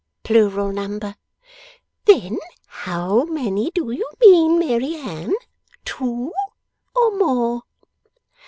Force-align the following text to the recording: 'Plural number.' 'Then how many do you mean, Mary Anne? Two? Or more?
'Plural 0.23 0.71
number.' 0.71 1.15
'Then 2.05 2.39
how 2.65 3.23
many 3.25 3.69
do 3.69 3.91
you 3.91 4.09
mean, 4.19 4.57
Mary 4.57 4.95
Anne? 4.95 5.35
Two? 5.85 6.33
Or 6.95 7.15
more? 7.17 7.61